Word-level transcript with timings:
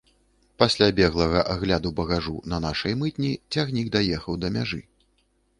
Пасля 0.61 0.87
беглага 0.99 1.43
агляду 1.57 1.91
багажу 2.01 2.35
на 2.53 2.61
нашай 2.65 2.97
мытні 3.03 3.31
цягнік 3.53 3.93
даехаў 3.97 4.33
да 4.45 4.53
мяжы. 4.57 4.85